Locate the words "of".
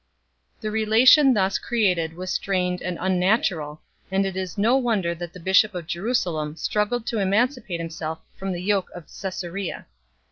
5.75-5.85, 8.95-9.05